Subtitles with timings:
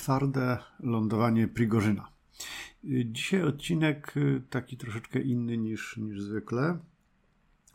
[0.00, 2.08] twarde lądowanie Prigorzyna.
[3.04, 4.14] Dzisiaj odcinek
[4.50, 6.78] taki troszeczkę inny niż, niż zwykle,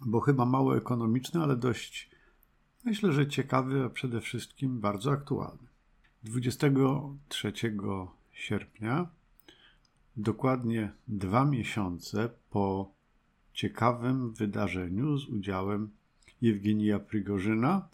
[0.06, 2.10] bo chyba mało ekonomiczny, ale dość
[2.86, 5.68] myślę, że ciekawy, a przede wszystkim bardzo aktualny.
[6.24, 7.54] 23
[8.32, 9.08] sierpnia,
[10.18, 12.92] dokładnie dwa miesiące po
[13.54, 15.90] ciekawym wydarzeniu z udziałem
[16.42, 17.90] Jewgenija Prigorzyna,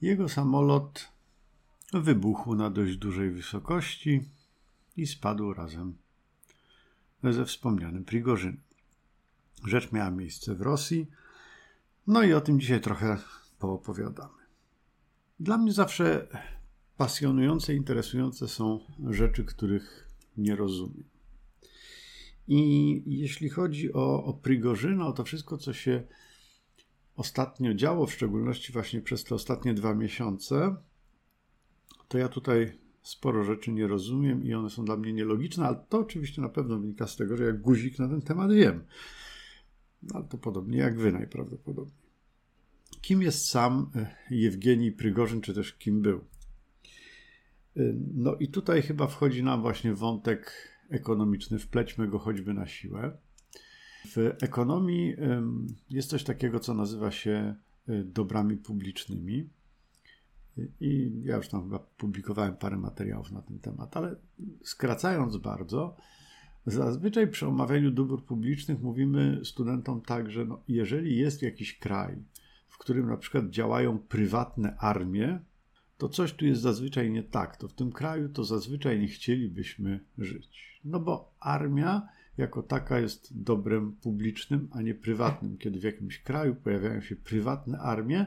[0.00, 1.19] jego samolot
[1.92, 4.20] wybuchł na dość dużej wysokości
[4.96, 5.94] i spadł razem
[7.22, 8.60] ze wspomnianym Prigorzynem.
[9.66, 11.06] Rzecz miała miejsce w Rosji,
[12.06, 13.18] no i o tym dzisiaj trochę
[13.58, 14.40] poopowiadamy.
[15.40, 16.26] Dla mnie zawsze
[16.96, 21.04] pasjonujące, interesujące są rzeczy, których nie rozumiem.
[22.48, 26.02] I jeśli chodzi o, o Prigorzyna, o to wszystko, co się
[27.16, 30.76] ostatnio działo, w szczególności właśnie przez te ostatnie dwa miesiące,
[32.10, 35.98] to ja tutaj sporo rzeczy nie rozumiem i one są dla mnie nielogiczne, ale to
[35.98, 38.84] oczywiście na pewno wynika z tego, że jak guzik na ten temat wiem.
[40.02, 42.10] No, ale to podobnie jak wy najprawdopodobniej.
[43.00, 46.18] Kim jest sam e, Jewgenij Prygorzyn, czy też kim był?
[47.76, 47.82] E,
[48.14, 50.52] no i tutaj chyba wchodzi nam właśnie wątek
[50.88, 53.18] ekonomiczny, wplećmy go choćby na siłę.
[54.16, 55.14] W ekonomii
[55.90, 57.54] jest coś takiego, co nazywa się
[57.88, 59.48] e, dobrami publicznymi.
[60.80, 64.16] I ja już tam chyba publikowałem parę materiałów na ten temat, ale
[64.64, 65.96] skracając bardzo,
[66.66, 72.16] zazwyczaj przy omawianiu dóbr publicznych mówimy studentom tak, że no, jeżeli jest jakiś kraj,
[72.68, 75.40] w którym na przykład działają prywatne armie,
[75.98, 77.56] to coś tu jest zazwyczaj nie tak.
[77.56, 80.80] To w tym kraju to zazwyczaj nie chcielibyśmy żyć.
[80.84, 85.58] No bo armia jako taka jest dobrem publicznym, a nie prywatnym.
[85.58, 88.26] Kiedy w jakimś kraju pojawiają się prywatne armie,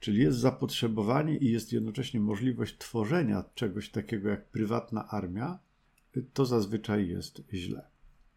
[0.00, 5.58] czyli jest zapotrzebowanie i jest jednocześnie możliwość tworzenia czegoś takiego jak prywatna armia,
[6.32, 7.82] to zazwyczaj jest źle.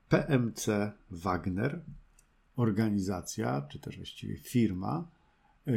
[0.09, 1.81] PMC Wagner,
[2.55, 5.07] organizacja, czy też właściwie firma,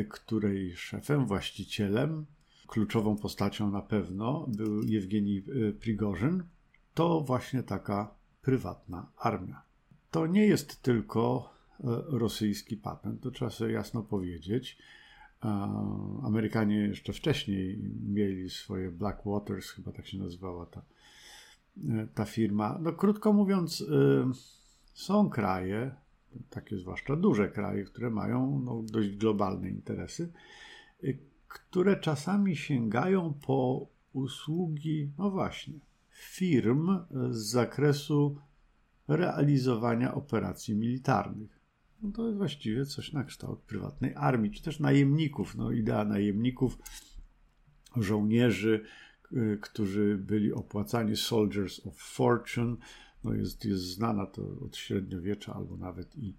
[0.08, 2.26] której szefem, właścicielem,
[2.66, 5.44] kluczową postacią na pewno był Jewgenij
[5.80, 6.42] Prigorzyn,
[6.94, 9.62] to właśnie taka prywatna armia.
[10.10, 14.78] To nie jest tylko e, rosyjski patent, to trzeba sobie jasno powiedzieć.
[16.22, 20.82] Amerykanie jeszcze wcześniej mieli swoje Black Waters, chyba tak się nazywała ta,
[21.88, 22.78] e, ta firma.
[22.82, 24.30] No, krótko mówiąc, e,
[24.94, 25.94] są kraje,
[26.50, 30.32] takie zwłaszcza duże kraje, które mają no, dość globalne interesy,
[31.48, 35.74] które czasami sięgają po usługi, no właśnie,
[36.10, 36.98] firm
[37.30, 38.36] z zakresu
[39.08, 41.55] realizowania operacji militarnych.
[42.02, 45.56] No to jest właściwie coś na kształt prywatnej armii, czy też najemników.
[45.56, 46.78] No, idea najemników,
[47.96, 48.84] żołnierzy,
[49.32, 52.76] y, którzy byli opłacani Soldiers of Fortune,
[53.24, 56.34] no jest, jest znana to od średniowiecza albo nawet i,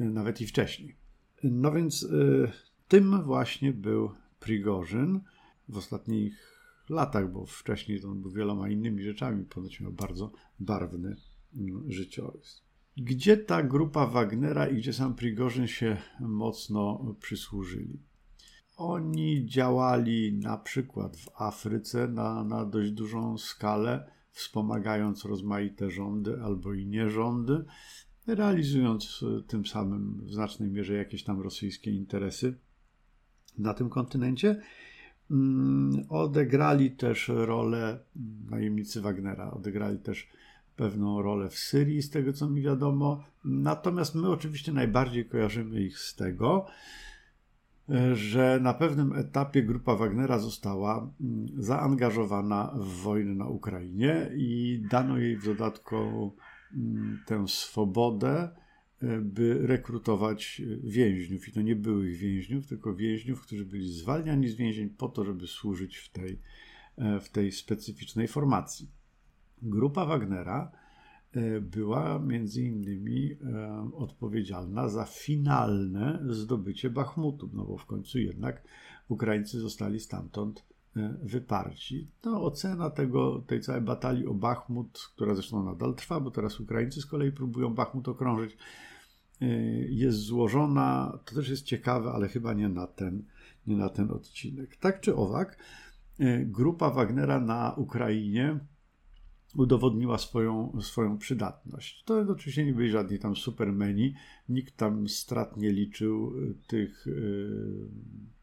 [0.00, 0.96] y, nawet i wcześniej.
[1.44, 2.52] No więc y,
[2.88, 5.20] tym właśnie był Prigorzyn
[5.68, 6.52] w ostatnich
[6.88, 11.16] latach, bo wcześniej on był wieloma innymi rzeczami, ponoć miał bardzo barwny
[11.54, 12.62] mm, życiorys.
[12.96, 17.98] Gdzie ta grupa Wagnera i gdzie sam Prigorzyn się mocno przysłużyli?
[18.76, 26.74] Oni działali na przykład w Afryce na, na dość dużą skalę, wspomagając rozmaite rządy albo
[26.74, 27.64] i nierządy,
[28.26, 32.58] realizując e, tym samym w znacznej mierze jakieś tam rosyjskie interesy
[33.58, 34.60] na tym kontynencie.
[35.30, 37.98] Mm, odegrali też rolę
[38.50, 40.28] najemnicy Wagnera, odegrali też
[40.76, 43.24] pewną rolę w Syrii, z tego co mi wiadomo.
[43.44, 46.66] Natomiast my oczywiście najbardziej kojarzymy ich z tego,
[48.12, 55.18] że na pewnym etapie grupa Wagnera została mm, zaangażowana w wojnę na Ukrainie i dano
[55.18, 55.96] jej w dodatku
[56.74, 58.48] mm, tę swobodę
[59.22, 61.48] by rekrutować więźniów.
[61.48, 65.46] I to nie byłych więźniów, tylko więźniów, którzy byli zwalniani z więzień po to, żeby
[65.46, 66.38] służyć w tej,
[66.96, 68.90] e, w tej specyficznej formacji.
[69.62, 70.72] Grupa Wagnera
[71.32, 78.62] e, była między innymi e, odpowiedzialna za finalne zdobycie Bachmutu, no bo w końcu jednak
[79.08, 80.64] Ukraińcy zostali stamtąd
[81.22, 82.10] wyparci.
[82.24, 87.00] No, ocena tego, tej całej batalii o Bachmut, która zresztą nadal trwa, bo teraz Ukraińcy
[87.00, 88.56] z kolei próbują Bachmut okrążyć,
[89.88, 93.24] jest złożona, to też jest ciekawe, ale chyba nie na ten,
[93.66, 94.76] nie na ten odcinek.
[94.76, 95.58] Tak czy owak,
[96.46, 98.58] grupa Wagnera na Ukrainie
[99.56, 102.02] udowodniła swoją, swoją przydatność.
[102.04, 104.14] To oczywiście nie byli żadni tam supermeni,
[104.48, 107.06] nikt tam strat nie liczył y, tych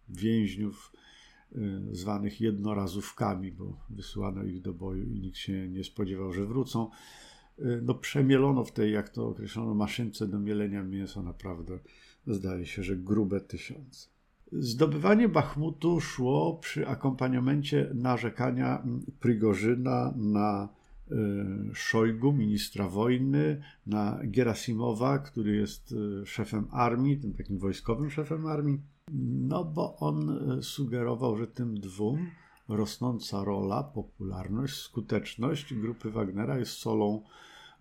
[0.09, 0.93] więźniów
[1.91, 6.89] zwanych jednorazówkami, bo wysyłano ich do boju i nikt się nie spodziewał, że wrócą.
[7.81, 11.79] No, przemielono w tej, jak to określono, maszynce do mielenia mięsa naprawdę,
[12.27, 14.09] zdaje się, że grube tysiące.
[14.51, 18.83] Zdobywanie Bachmutu szło przy akompaniamencie narzekania
[19.19, 20.69] Prigorzyna na
[21.73, 28.79] Szojgu, ministra wojny, na Gerasimowa, który jest e, szefem armii, tym takim wojskowym szefem armii,
[29.49, 32.27] no bo on e, sugerował, że tym dwóm
[32.67, 37.23] rosnąca rola, popularność, skuteczność grupy Wagnera jest solą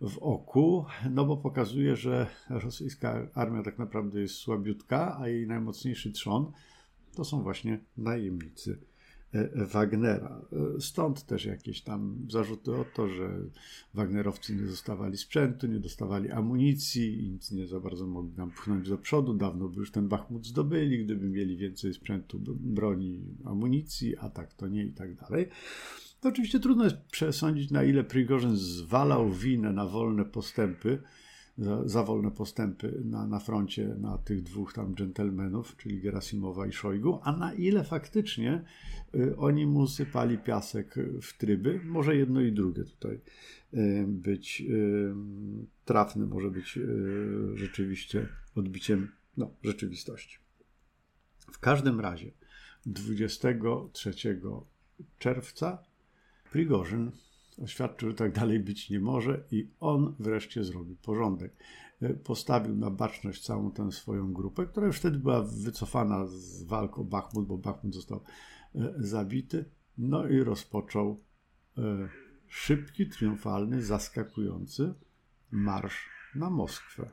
[0.00, 6.12] w oku, no bo pokazuje, że rosyjska armia tak naprawdę jest słabiutka, a jej najmocniejszy
[6.12, 6.52] trzon
[7.14, 8.78] to są właśnie najemnicy
[9.72, 10.40] Wagnera.
[10.76, 13.30] E, stąd też jakieś tam zarzuty o to, że
[13.94, 18.88] Wagnerowcy nie dostawali sprzętu, nie dostawali amunicji i nic nie za bardzo mogli nam pchnąć
[18.88, 19.34] do przodu.
[19.34, 24.69] Dawno by już ten Bachmut zdobyli, gdyby mieli więcej sprzętu, broni, amunicji, a tak to
[24.69, 25.48] nie i tak dalej.
[26.20, 31.02] To oczywiście trudno jest przesądzić, na ile Prigorzyn zwalał winę na wolne postępy,
[31.58, 36.72] za, za, wolne postępy na, na froncie na tych dwóch tam dżentelmenów, czyli Gerasimowa i
[36.72, 38.64] Szojgu, a na ile faktycznie
[39.14, 41.81] y, oni mu sypali piasek w tryby.
[41.84, 43.20] Może jedno i drugie tutaj
[43.75, 45.14] y, być y,
[45.84, 46.78] trafne, może być
[47.55, 50.38] rzeczywiście odbiciem no, rzeczywistości.
[51.52, 52.31] W każdym razie
[52.87, 54.12] 23
[55.19, 55.78] czerwca
[56.52, 57.11] Prigorzyn
[57.62, 61.56] oświadczył, że tak dalej być nie może i on wreszcie zrobił porządek.
[62.02, 66.99] E, postawił na baczność całą tę swoją grupę, która już wtedy była wycofana z walk
[66.99, 68.20] o Bachmut, bo Bachmut został
[68.75, 69.64] e, zabity.
[69.99, 71.20] No i rozpoczął
[71.78, 72.08] e,
[72.49, 74.94] szybki, triumfalny, zaskakujący
[75.50, 77.11] marsz na Moskwę.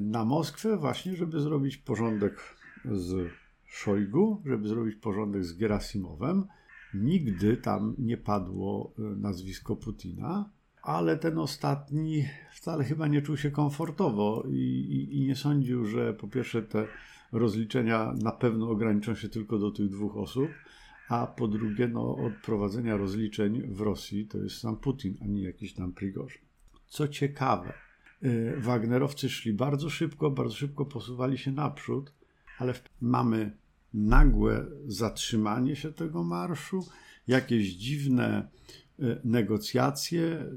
[0.00, 3.30] Na Moskwę właśnie, żeby zrobić porządek z
[3.64, 6.46] Szojgu, żeby zrobić porządek z Gerasimowem,
[6.94, 10.50] Nigdy tam nie padło e, nazwisko Putina,
[10.82, 16.14] ale ten ostatni wcale chyba nie czuł się komfortowo i, i, i, nie sądził, że
[16.14, 16.86] po pierwsze te
[17.32, 20.48] rozliczenia na pewno ograniczą się tylko do tych dwóch osób,
[21.08, 25.42] a po drugie, no, od prowadzenia rozliczeń w Rosji to jest sam Putin, a nie
[25.42, 26.42] jakiś tam Prigorzyn.
[26.86, 27.72] Co ciekawe,
[28.22, 32.12] e, Wagnerowcy szli bardzo szybko, bardzo szybko posuwali się naprzód,
[32.58, 33.56] ale mamy
[33.94, 36.86] nagłe zatrzymanie się tego marszu,
[37.28, 38.48] jakieś dziwne
[38.98, 40.50] e, negocjacje, e,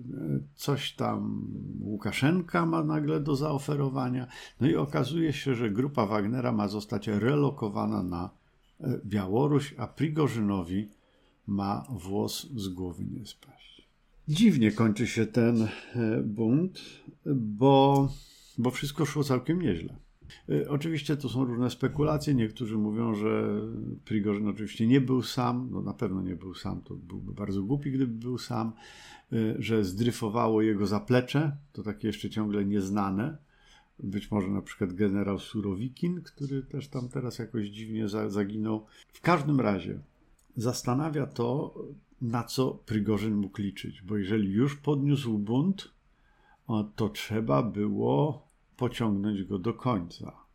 [0.56, 1.48] coś tam
[1.82, 4.28] Łukaszenka ma nagle do zaoferowania.
[4.62, 8.30] No i okazuje się, że grupa Wagnera ma zostać relokowana na
[8.80, 10.90] e, Białoruś, a Prigorzynowi
[11.48, 13.90] ma włos z głowy nie spaść.
[14.28, 15.68] Dziwnie kończy się ten
[16.24, 16.82] bunt,
[17.36, 18.10] bo,
[18.58, 20.05] bo wszystko szło całkiem nieźle.
[20.50, 22.33] Y, oczywiście to są różne spekulacje.
[22.33, 23.62] Niektórzy mówią, że
[24.06, 27.92] Prigorzyn oczywiście nie był sam, no na pewno nie był sam, to byłby bardzo głupi,
[27.92, 28.74] gdyby był sam,
[29.33, 33.38] y, że zdryfowało jego zaplecze, to takie jeszcze ciągle nieznane.
[34.00, 38.86] Być może na przykład generał Surowikin, który też tam teraz jakoś dziwnie zaginął.
[39.13, 40.00] W każdym razie
[40.57, 41.75] zastanawia to,
[42.22, 45.95] na co Prigorzyn mógł liczyć, bo jeżeli już podniósł bunt,
[46.95, 48.45] to trzeba było
[48.77, 50.45] pociągnąć go do końca.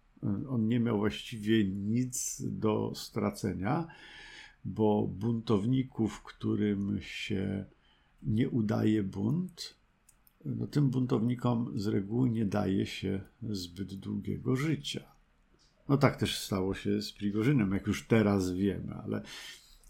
[0.48, 3.86] On nie miał właściwie nic do stracenia,
[4.64, 7.64] bo buntowników, którym się
[8.22, 9.74] nie udaje bunt,
[10.44, 15.04] no tym buntownikom z reguły nie daje się zbyt długiego życia.
[15.88, 19.22] No tak też stało się z Prigorzynem, jak już teraz wiemy, ale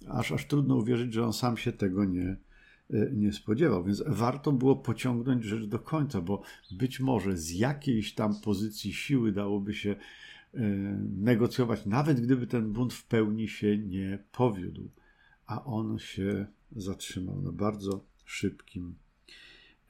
[0.08, 2.36] aż, aż trudno uwierzyć, że on sam się tego nie,
[3.12, 3.84] nie spodziewał.
[3.84, 9.32] Więc warto było pociągnąć rzecz do końca, bo być może z jakiejś tam pozycji siły
[9.32, 9.90] dałoby się
[10.54, 10.60] e,
[11.16, 14.90] negocjować, nawet gdyby ten bunt w pełni się nie powiódł.
[15.46, 18.94] A on się zatrzymał na bardzo szybkim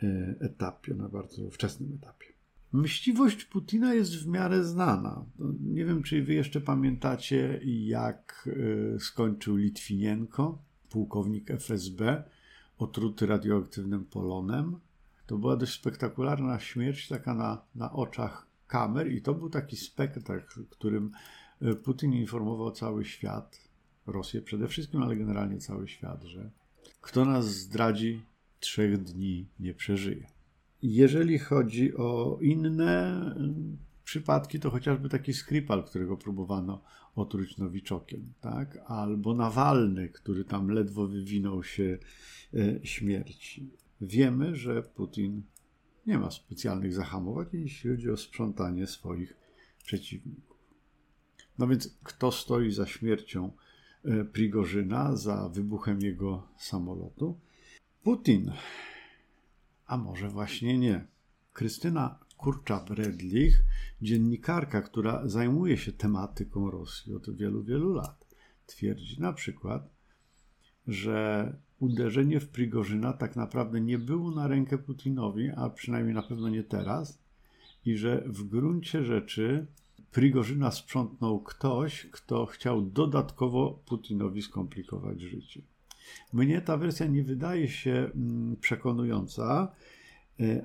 [0.03, 2.27] e, etapie, na bardzo wczesnym etapie.
[2.73, 5.25] Myśliwość Putina jest w miarę znana.
[5.61, 8.49] Nie wiem, czy wy jeszcze pamiętacie, jak
[8.99, 12.25] skończył Litwinienko, pułkownik FSB
[12.83, 14.81] otruty radioaktywnym polonem.
[15.27, 20.65] To była dość spektakularna śmierć, taka na, na oczach kamer, i to był taki spektakl,
[20.71, 21.11] którym
[21.63, 23.71] e, Putin informował cały świat,
[24.07, 26.51] Rosję przede wszystkim, ale generalnie cały świat, że
[27.01, 28.23] kto nas zdradzi,
[28.61, 30.27] trzech dni nie przeżyje.
[30.83, 33.35] Jeżeli chodzi o inne
[34.11, 36.83] przypadki, to chociażby taki Skripal, którego próbowano
[37.17, 38.79] otruć Nowiczokiem, tak?
[38.87, 41.99] albo Nawalny, który tam ledwo wywinął się
[42.55, 43.71] e, śmierci.
[44.01, 45.43] Wiemy, że Putin
[46.07, 49.37] nie ma specjalnych zahamowań, jeśli chodzi o sprzątanie swoich
[49.85, 50.57] przeciwników.
[51.59, 53.53] No więc kto stoi za śmiercią
[54.05, 57.39] e, Prigorzyna za wybuchem jego samolotu.
[58.03, 58.53] Putin,
[59.87, 61.07] a może właśnie nie.
[61.53, 63.55] Krystyna Kurcza-Bredlich,
[64.03, 68.27] dziennikarka, która zajmuje się tematyką Rosji od wielu, wielu lat,
[68.67, 69.89] twierdzi na przykład,
[70.87, 76.49] że uderzenie w Prigorzyna tak naprawdę nie było na rękę Putinowi, a przynajmniej na pewno
[76.49, 77.19] nie teraz,
[77.87, 79.67] i że w gruncie rzeczy
[80.13, 85.63] Prigorzyna sprzątnął ktoś, kto chciał dodatkowo Putinowi skomplikować życie.
[86.33, 89.73] Mnie ta wersja nie wydaje się mm, przekonująca,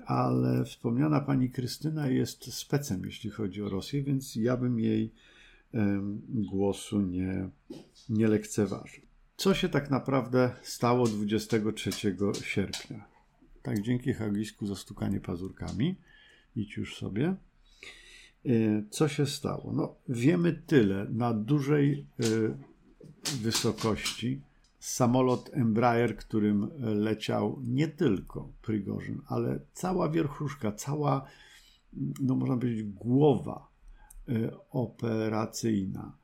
[0.06, 5.12] ale wspomniana pani Krystyna jest specem, jeśli chodzi o Rosję, więc ja bym jej
[6.30, 7.50] głosu nie,
[8.10, 9.04] nie lekceważył.
[9.38, 11.92] Co się tak naprawdę stało 23
[12.44, 13.06] sierpnia?
[13.62, 15.96] Tak, dzięki Hagisku za stukanie pazurkami.
[16.56, 17.36] Idź już sobie.
[18.46, 19.74] Y, co się stało?
[19.74, 21.08] No, wiemy tyle.
[21.10, 22.54] Na dużej y,
[23.42, 24.42] wysokości
[24.86, 31.26] samolot Embraer, którym leciał nie tylko Prigorzyn, ale cała wierchuszka, cała,
[32.22, 33.68] no można powiedzieć, głowa
[34.30, 36.18] y, operacyjna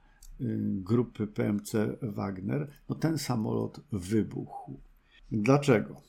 [0.83, 4.79] grupy PMC Wagner, no ten samolot wybuchł.
[5.31, 6.01] Dlaczego?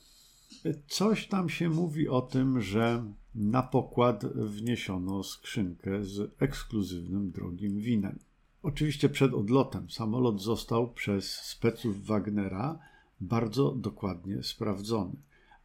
[0.87, 8.19] Coś tam się mówi o tym, że na pokład wniesiono skrzynkę z ekskluzywnym drogim winem.
[8.63, 12.79] Oczywiście przed odlotem samolot został przez speców Wagnera
[13.21, 15.15] bardzo dokładnie sprawdzony,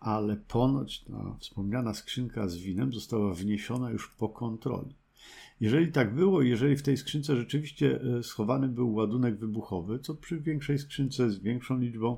[0.01, 4.95] ale ponoć ta wspomniana skrzynka z winem została wniesiona już po kontroli.
[5.61, 10.41] Jeżeli tak było, jeżeli w tej skrzynce rzeczywiście e, schowany był ładunek wybuchowy, co przy
[10.41, 12.17] większej skrzynce z większą liczbą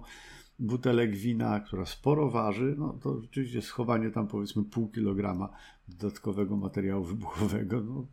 [0.59, 5.49] butelek wina, która sporo waży, no to rzeczywiście schowanie tam powiedzmy pół kilograma
[5.89, 8.07] dodatkowego materiału wybuchowego no,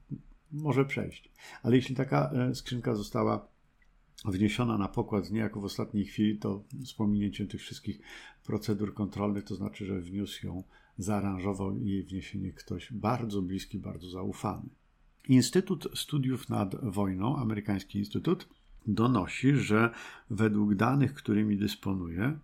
[0.51, 1.31] może przejść.
[1.63, 3.47] Ale jeśli taka e, skrzynka została
[4.25, 7.99] wniesiona na pokład niejako w ostatniej chwili, to z pominięciem tych wszystkich
[8.43, 10.63] procedur kontrolnych, to znaczy, że wniósł ją,
[10.97, 14.69] zaaranżował jej wniesienie ktoś bardzo bliski, bardzo zaufany.
[15.29, 18.47] Instytut Studiów nad Wojną, amerykański instytut,
[18.87, 19.89] donosi, że
[20.29, 22.39] według danych, którymi dysponuje,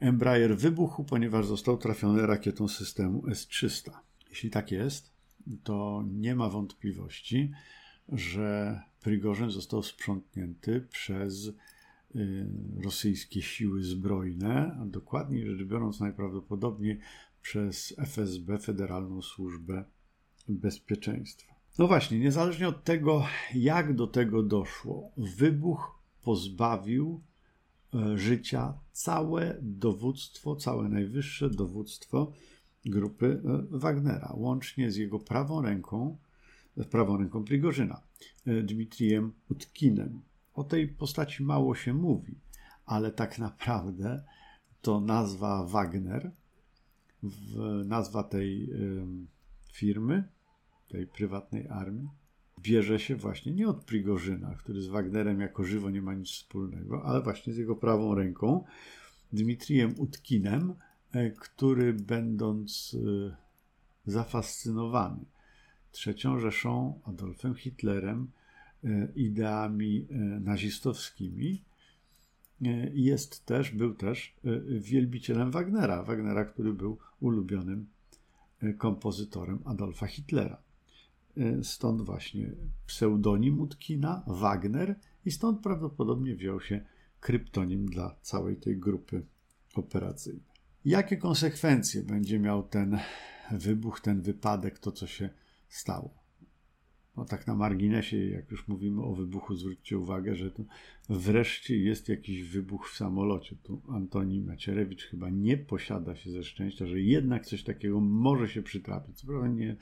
[0.00, 3.90] Embraer wybuchł, ponieważ został trafiony rakietą systemu S-300.
[4.30, 5.10] Jeśli tak jest,
[5.62, 7.50] to nie ma wątpliwości,
[8.08, 12.46] że Prigorzyn został sprzątnięty przez y,
[12.84, 17.00] rosyjskie siły zbrojne, a dokładniej rzecz biorąc, najprawdopodobniej
[17.42, 19.84] przez FSB, Federalną Służbę
[20.48, 21.54] Bezpieczeństwa.
[21.78, 23.24] No właśnie, niezależnie od tego,
[23.54, 27.22] jak do tego doszło, wybuch pozbawił
[27.94, 32.32] e, życia całe dowództwo, całe najwyższe dowództwo
[32.88, 36.16] grupy e, Wagnera, łącznie z jego prawą ręką,
[36.76, 38.00] z prawą ręką Prigorzyna,
[38.46, 40.20] e, Dmitrijem Utkinem.
[40.54, 42.34] O tej postaci mało się mówi,
[42.86, 44.24] ale tak naprawdę
[44.82, 46.30] to nazwa Wagner,
[47.84, 48.70] nazwa tej
[49.72, 50.24] firmy,
[50.88, 52.08] tej prywatnej armii,
[52.60, 57.04] bierze się właśnie nie od Prigorzyna, który z Wagnerem jako żywo nie ma nic wspólnego,
[57.04, 58.64] ale właśnie z jego prawą ręką,
[59.32, 60.87] Dmitrijem Utkinem, e,
[61.40, 63.36] który będąc e,
[64.06, 65.24] zafascynowany
[65.92, 68.30] trzecią Rzeszą, Adolfem Hitlerem,
[68.84, 70.06] e, ideami
[70.40, 71.64] nazistowskimi,
[72.92, 74.36] jest też, był też
[74.68, 77.86] wielbicielem Wagnera, Wagnera, który był ulubionym
[78.78, 80.62] kompozytorem Adolfa Hitlera.
[81.38, 82.50] E, stąd właśnie
[82.86, 86.84] pseudonim Utkina, Wagner, i stąd prawdopodobnie wziął się
[87.20, 89.26] kryptonim dla całej tej grupy
[89.74, 90.47] operacyjnej.
[90.84, 92.98] Jakie konsekwencje będzie miał ten
[93.50, 95.30] wybuch, ten wypadek, to co się
[95.68, 96.18] stało?
[97.16, 100.62] No tak na marginesie, jak już mówimy o wybuchu, zwróćcie uwagę, że to
[101.08, 103.56] wreszcie jest jakiś wybuch w samolocie.
[103.62, 108.62] Tu Antoni Macierewicz chyba nie posiada się ze szczęścia, że jednak coś takiego może się
[108.62, 109.20] przytrafić.
[109.20, 109.76] Co nie,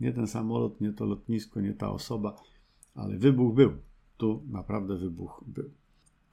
[0.00, 2.36] nie ten samolot, nie to lotnisko, nie ta osoba,
[2.94, 3.72] ale wybuch był.
[4.16, 5.70] Tu naprawdę wybuch był.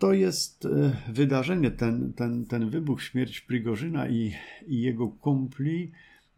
[0.02, 4.34] To jest e, wydarzenie, ten, ten, ten wybuch, śmierć Prigorzyna i,
[4.68, 5.92] i jego kumpli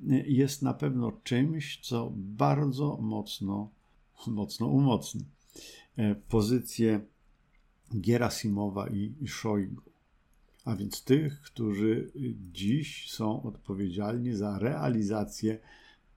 [0.10, 3.70] e, jest na pewno czymś, co bardzo mocno
[4.28, 5.26] mocno umocni
[5.98, 7.00] e, pozycję
[7.92, 9.82] Gerasimowa i, i Szojgu,
[10.66, 12.12] a więc tych, którzy
[12.54, 15.60] dziś są odpowiedzialni za realizację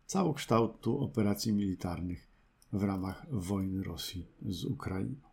[0.06, 2.26] całokształtu operacji militarnych
[2.72, 5.25] w ramach wojny Rosji z Ukrainą.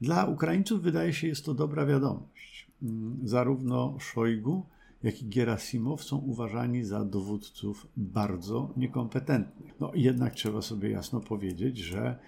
[0.00, 2.66] Dla Ukraińców wydaje się, jest to dobra wiadomość.
[2.82, 4.66] Mm, zarówno Szojgu,
[5.02, 9.74] jak i Gerasimow są uważani za dowódców bardzo niekompetentnych.
[9.80, 12.18] No jednak trzeba sobie jasno powiedzieć, że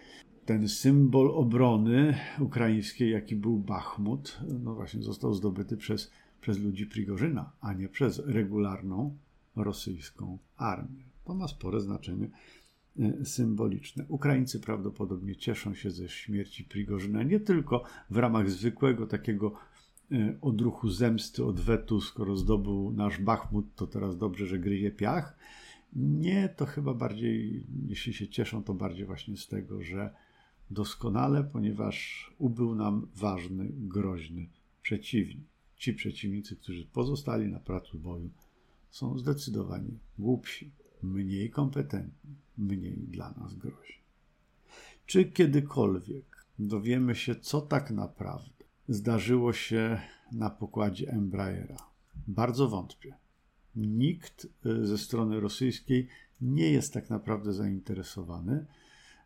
[0.46, 6.10] ten symbol obrony ukraińskiej, jaki był Bachmut, no właśnie został zdobyty przez,
[6.40, 9.16] przez ludzi Prigorzyna, a nie przez regularną
[9.56, 11.04] rosyjską armię.
[11.24, 12.30] To ma spore znaczenie
[13.24, 14.04] symboliczne.
[14.08, 19.52] Ukraińcy prawdopodobnie cieszą się ze śmierci Prigorzyna nie tylko w ramach zwykłego takiego
[20.12, 25.38] e, odruchu zemsty, odwetu, skoro zdobył nasz Bachmut, to teraz dobrze, że gryje piach.
[25.96, 30.14] Nie, to chyba bardziej, jeśli się cieszą, to bardziej właśnie z tego, że
[30.70, 34.48] doskonale, ponieważ ubył nam ważny, groźny
[34.82, 35.46] przeciwnik.
[35.76, 38.30] Ci przeciwnicy, którzy pozostali na placu boju,
[38.90, 40.70] są zdecydowanie głupsi,
[41.02, 44.00] mniej kompetentni, mniej dla nas groźni.
[45.06, 50.00] Czy kiedykolwiek dowiemy się, co tak naprawdę zdarzyło się
[50.32, 51.76] na pokładzie Embraera?
[52.28, 53.14] Bardzo wątpię.
[53.76, 56.08] Nikt y, ze strony rosyjskiej
[56.40, 58.66] nie jest tak naprawdę zainteresowany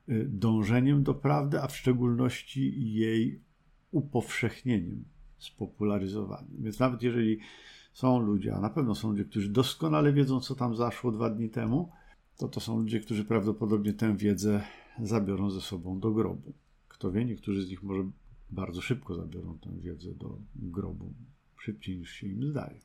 [0.09, 3.41] y, dążeniem do prawdy, a w szczególności jej
[3.91, 5.05] upowszechnieniem,
[5.39, 6.57] spopularyzowaniem.
[6.59, 7.39] Więc nawet jeżeli
[7.95, 11.51] są ludzie, a na pewno są ludzie, którzy doskonale wiedzą, co tam zaszło dwa dni
[11.51, 11.91] temu,
[12.37, 14.65] to to są ludzie, którzy prawdopodobnie tę wiedzę
[15.03, 16.53] zabiorą ze sobą do grobu.
[16.89, 18.11] Kto wie, niektórzy z nich może
[18.51, 21.13] bardzo szybko zabiorą tę wiedzę do grobu,
[21.57, 22.81] szybciej niż się im zdaje.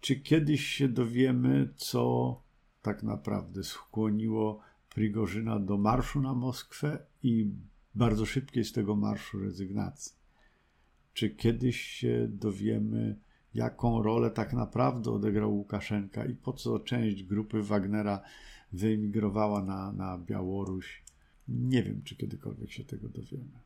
[0.00, 2.42] Czy kiedyś się dowiemy, co
[2.82, 4.60] tak naprawdę skłoniło
[4.94, 7.50] Prigorzyna do marszu na Moskwę i
[7.94, 10.12] bardzo szybkiej z tego marszu rezygnacji?
[11.14, 13.16] Czy kiedyś się dowiemy,
[13.54, 18.20] jaką rolę tak naprawdę odegrał Łukaszenka i po co część grupy Wagnera
[18.72, 21.02] wyemigrowała na, na Białoruś.
[21.48, 23.60] Nie wiem, czy kiedykolwiek się tego dowiemy.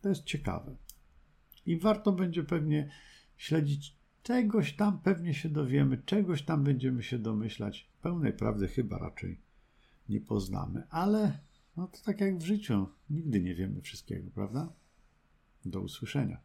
[0.00, 0.76] To jest ciekawe.
[1.66, 2.90] I warto będzie pewnie
[3.36, 7.88] śledzić czegoś tam, pewnie się dowiemy, czegoś tam będziemy się domyślać.
[8.02, 9.40] Pełnej prawdy chyba raczej
[10.08, 11.38] nie poznamy, ale
[11.76, 14.72] no to tak jak w życiu, nigdy nie wiemy wszystkiego, prawda?
[15.64, 16.40] Do usłyszenia.